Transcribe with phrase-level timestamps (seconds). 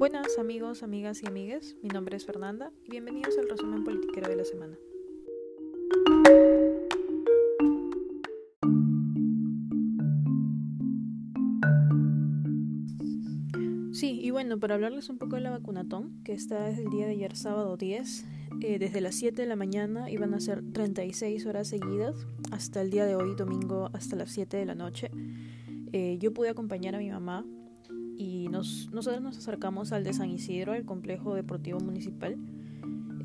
[0.00, 4.36] Buenas amigos, amigas y amigues, mi nombre es Fernanda y bienvenidos al resumen politiquero de
[4.36, 4.78] la semana.
[13.92, 17.04] Sí, y bueno, para hablarles un poco de la vacunatón, que está desde el día
[17.04, 18.24] de ayer sábado 10,
[18.62, 22.88] eh, desde las 7 de la mañana iban a ser 36 horas seguidas, hasta el
[22.88, 25.10] día de hoy, domingo, hasta las 7 de la noche.
[25.92, 27.44] Eh, yo pude acompañar a mi mamá
[28.16, 32.36] y nos, nosotros nos acercamos al de San Isidro, el complejo deportivo municipal.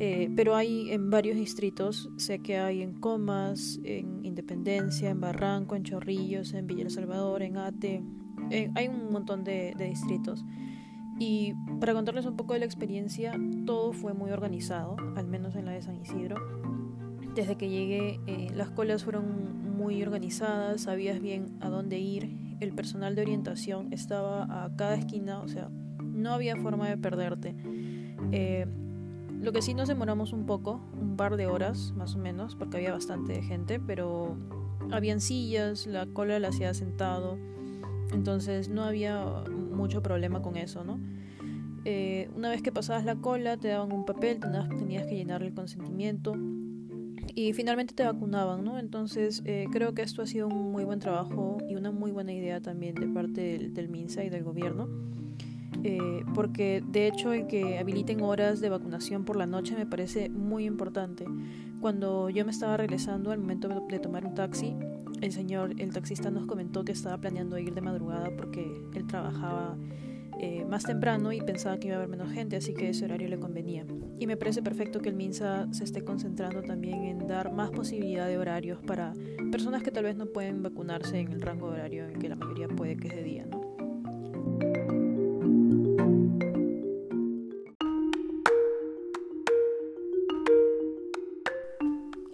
[0.00, 5.76] Eh, pero hay en varios distritos, sé que hay en Comas, en Independencia, en Barranco,
[5.76, 8.02] en Chorrillos, en Villa El Salvador, en Ate,
[8.74, 10.44] hay un montón de, distritos.
[11.18, 15.66] Y para contarles un poco de la experiencia, todo fue muy organizado, al menos en
[15.66, 16.36] la de San Isidro.
[17.34, 22.72] Desde que llegué, eh, las colas fueron muy organizadas, sabías bien a dónde ir, el
[22.72, 25.68] personal de orientación estaba a cada esquina, o sea,
[26.02, 27.54] no había forma de perderte.
[28.32, 28.66] Eh,
[29.40, 32.78] lo que sí nos demoramos un poco, un par de horas más o menos, porque
[32.78, 34.36] había bastante gente, pero
[34.90, 37.38] habían sillas, la cola la hacía sentado,
[38.12, 40.98] entonces no había mucho problema con eso, ¿no?
[41.84, 45.42] Eh, una vez que pasabas la cola te daban un papel, tenías, tenías que llenar
[45.42, 46.34] el consentimiento
[47.34, 48.78] y finalmente te vacunaban, ¿no?
[48.78, 52.32] Entonces eh, creo que esto ha sido un muy buen trabajo y una muy buena
[52.32, 54.88] idea también de parte del, MINSA y del gobierno.
[55.82, 60.28] Eh, porque de hecho el que habiliten horas de vacunación por la noche me parece
[60.30, 61.24] muy importante.
[61.80, 64.74] Cuando yo me estaba regresando al momento de tomar un taxi,
[65.20, 69.76] el señor, el taxista nos comentó que estaba planeando ir de madrugada porque él trabajaba
[70.38, 73.28] eh, más temprano y pensaba que iba a haber menos gente, así que ese horario
[73.28, 73.84] le convenía.
[74.18, 78.26] Y me parece perfecto que el MINSA se esté concentrando también en dar más posibilidad
[78.26, 79.12] de horarios para
[79.50, 82.36] personas que tal vez no pueden vacunarse en el rango de horario en que la
[82.36, 83.74] mayoría puede que es de día, ¿no?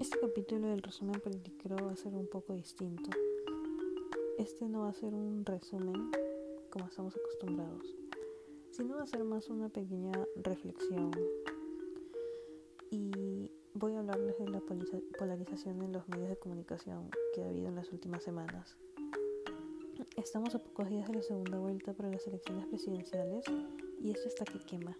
[0.00, 3.10] Este capítulo del resumen político va a ser un poco distinto.
[4.38, 6.10] Este no va a ser un resumen
[6.70, 7.84] como estamos acostumbrados,
[8.70, 11.10] sino ser más una pequeña reflexión.
[12.90, 14.60] Y voy a hablarles de la
[15.18, 18.76] polarización en los medios de comunicación que ha habido en las últimas semanas.
[20.16, 23.44] Estamos a pocos días de la segunda vuelta para las elecciones presidenciales
[24.00, 24.96] y esto está que quema.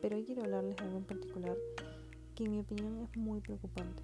[0.00, 1.56] Pero hoy quiero hablarles de algo en particular
[2.34, 4.02] que en mi opinión es muy preocupante.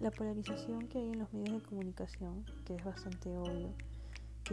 [0.00, 3.74] La polarización que hay en los medios de comunicación, que es bastante obvio,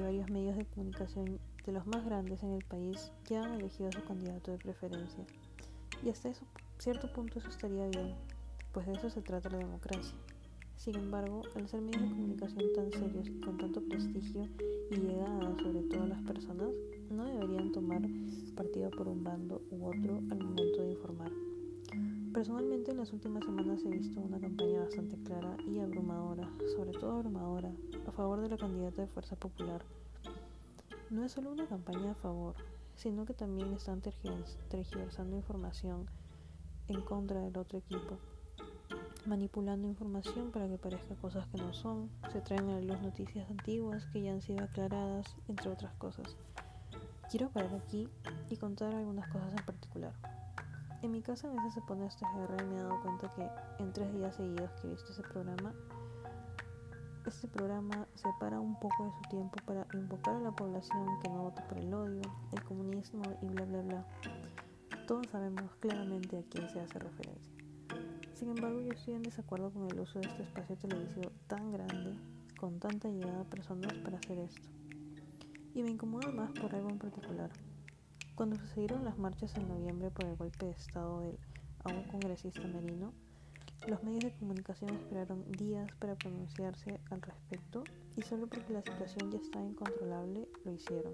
[0.01, 3.91] varios medios de comunicación de los más grandes en el país ya han elegido a
[3.91, 5.25] su candidato de preferencia.
[6.03, 6.45] Y hasta eso,
[6.77, 8.15] cierto punto eso estaría bien,
[8.71, 10.15] pues de eso se trata la democracia.
[10.77, 14.47] Sin embargo, al ser medios de comunicación tan serios y con tanto prestigio
[14.91, 16.69] y llegada sobre todo a las personas,
[17.09, 18.01] no deberían tomar
[18.55, 21.31] partido por un bando u otro al momento de informar.
[22.37, 27.13] Personalmente en las últimas semanas he visto una campaña bastante clara y abrumadora, sobre todo
[27.13, 27.71] abrumadora,
[28.05, 29.81] a favor de la candidata de Fuerza Popular.
[31.09, 32.53] No es solo una campaña a favor,
[32.95, 36.05] sino que también están tergiversando información
[36.87, 38.19] en contra del otro equipo,
[39.25, 43.49] manipulando información para que parezca cosas que no son, se traen a la luz noticias
[43.49, 46.35] antiguas que ya han sido aclaradas, entre otras cosas.
[47.31, 48.07] Quiero parar aquí
[48.51, 50.13] y contar algunas cosas en particular.
[51.03, 53.47] En mi casa a veces se pone este GR y me he dado cuenta que
[53.83, 55.73] en tres días seguidos que he visto ese programa,
[57.25, 61.43] este programa separa un poco de su tiempo para invocar a la población que no
[61.43, 62.21] vota por el odio,
[62.51, 64.05] el comunismo y bla bla bla.
[65.05, 67.53] Todos sabemos claramente a quién se hace referencia.
[68.33, 72.17] Sin embargo, yo estoy en desacuerdo con el uso de este espacio televisivo tan grande,
[72.59, 74.67] con tanta llegada a personas para hacer esto.
[75.75, 77.51] Y me incomoda más por algo en particular.
[78.37, 81.39] Cuando sucedieron las marchas en noviembre por el golpe de Estado del
[81.85, 83.11] un congresista merino,
[83.87, 87.83] los medios de comunicación esperaron días para pronunciarse al respecto
[88.15, 91.13] y solo porque la situación ya estaba incontrolable lo hicieron.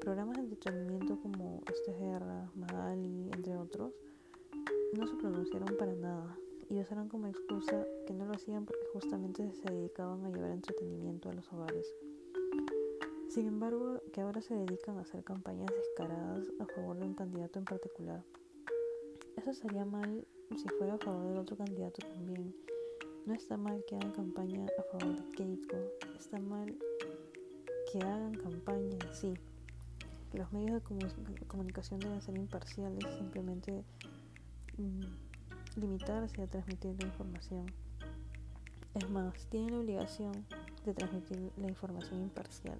[0.00, 3.92] Programas de entretenimiento como Este Guerra, Magali, entre otros,
[4.94, 6.36] no se pronunciaron para nada
[6.68, 11.30] y usaron como excusa que no lo hacían porque justamente se dedicaban a llevar entretenimiento
[11.30, 11.86] a los hogares.
[13.28, 17.58] Sin embargo, que ahora se dedican a hacer campañas descaradas a favor de un candidato
[17.58, 18.24] en particular.
[19.36, 20.26] Eso sería mal
[20.56, 22.54] si fuera a favor del otro candidato también.
[23.26, 25.76] No está mal que hagan campaña a favor de Keiko,
[26.18, 26.74] está mal
[27.92, 29.34] que hagan campaña en sí.
[30.32, 33.84] Los medios de comunicación deben ser imparciales, simplemente
[34.78, 37.66] mm, limitarse a transmitir la información.
[38.94, 40.46] Es más, tienen la obligación
[40.86, 42.78] de transmitir la información imparcial.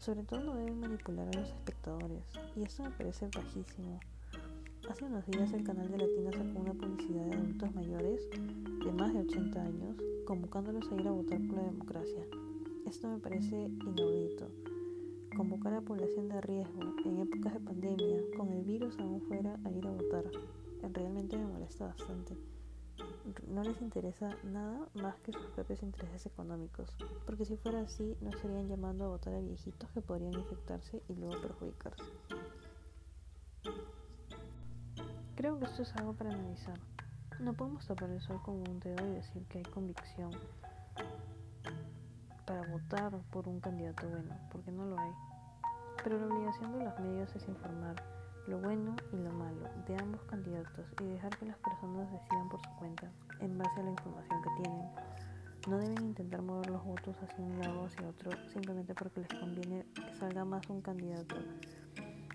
[0.00, 2.24] Sobre todo no deben manipular a los espectadores,
[2.56, 4.00] y esto me parece bajísimo.
[4.88, 8.20] Hace unos días el canal de Latina sacó una publicidad de adultos mayores
[8.82, 12.24] de más de 80 años convocándolos a ir a votar por la democracia.
[12.86, 14.50] Esto me parece inaudito.
[15.36, 19.60] Convocar a la población de riesgo en épocas de pandemia, con el virus aún fuera,
[19.64, 20.24] a ir a votar,
[20.94, 22.38] realmente me molesta bastante.
[23.48, 26.90] No les interesa nada más que sus propios intereses económicos,
[27.26, 31.14] porque si fuera así no estarían llamando a votar a viejitos que podrían infectarse y
[31.14, 32.04] luego perjudicarse.
[35.36, 36.78] Creo que esto es algo para analizar.
[37.40, 40.30] No podemos tapar el sol con un dedo y decir que hay convicción
[42.46, 45.12] para votar por un candidato bueno, porque no lo hay.
[46.02, 48.19] Pero la obligación de los medios es informar
[48.50, 52.60] lo bueno y lo malo de ambos candidatos y dejar que las personas decidan por
[52.60, 53.08] su cuenta,
[53.38, 54.90] en base a la información que tienen.
[55.68, 59.28] No deben intentar mover los votos hacia un lado o hacia otro simplemente porque les
[59.28, 61.36] conviene que salga más un candidato.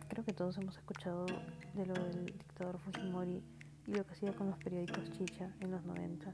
[0.07, 1.25] Creo que todos hemos escuchado
[1.73, 3.43] de lo del dictador Fujimori
[3.85, 6.33] y lo que hacía con los periódicos Chicha en los 90.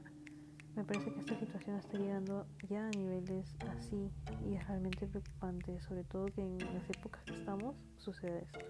[0.76, 4.10] Me parece que esta situación está llegando ya a niveles así
[4.46, 8.60] y es realmente preocupante, sobre todo que en las épocas que estamos sucede esto.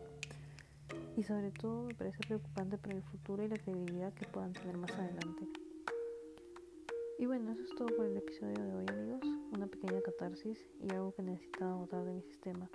[1.16, 4.78] Y sobre todo me parece preocupante para el futuro y la credibilidad que puedan tener
[4.78, 5.46] más adelante.
[7.18, 9.20] Y bueno, eso es todo por el episodio de hoy amigos,
[9.52, 12.68] una pequeña catarsis y algo que necesitaba votar de mi sistema.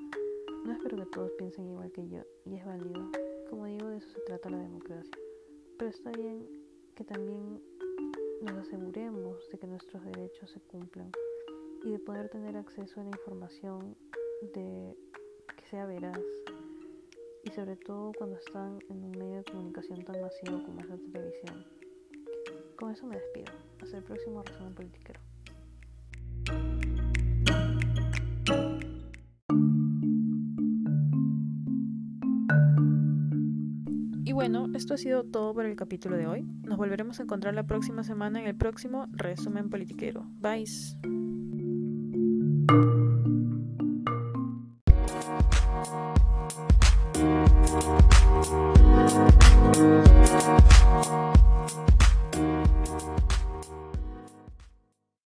[0.66, 3.10] No espero que todos piensen igual que yo, y es válido.
[3.50, 5.18] Como digo, de eso se trata la democracia.
[5.78, 6.48] Pero está bien
[6.96, 7.60] que también
[8.42, 11.12] nos aseguremos de que nuestros derechos se cumplan
[11.84, 13.96] y de poder tener acceso a la información
[14.54, 14.96] de
[15.56, 16.22] que sea veraz
[17.48, 20.98] y sobre todo cuando están en un medio de comunicación tan masivo como es la
[20.98, 21.66] televisión.
[22.78, 23.54] Con eso me despido.
[23.82, 25.22] Hasta el próximo resumen politiquero.
[34.26, 36.44] Y bueno, esto ha sido todo por el capítulo de hoy.
[36.64, 40.26] Nos volveremos a encontrar la próxima semana en el próximo resumen politiquero.
[40.42, 40.66] Bye.